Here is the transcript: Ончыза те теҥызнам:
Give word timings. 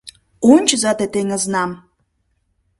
Ончыза 0.51 0.91
те 0.99 1.05
теҥызнам: 1.13 1.71